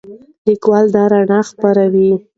لیکوال 0.45 0.85
دا 0.95 1.03
رڼا 1.11 1.39
خپروي. 1.49 2.09